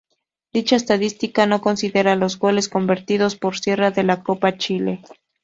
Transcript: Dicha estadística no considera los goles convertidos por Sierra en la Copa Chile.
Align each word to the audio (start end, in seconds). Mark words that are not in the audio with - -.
Dicha 0.51 0.77
estadística 0.77 1.45
no 1.45 1.61
considera 1.61 2.15
los 2.15 2.39
goles 2.39 2.69
convertidos 2.69 3.35
por 3.35 3.59
Sierra 3.59 3.93
en 3.95 4.07
la 4.07 4.23
Copa 4.23 4.57
Chile. 4.57 5.03